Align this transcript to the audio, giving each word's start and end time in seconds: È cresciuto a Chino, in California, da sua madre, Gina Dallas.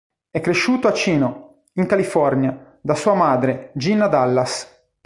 È 0.31 0.41
cresciuto 0.41 0.87
a 0.87 0.91
Chino, 0.93 1.65
in 1.73 1.85
California, 1.85 2.79
da 2.81 2.95
sua 2.95 3.13
madre, 3.13 3.69
Gina 3.75 4.07
Dallas. 4.07 4.85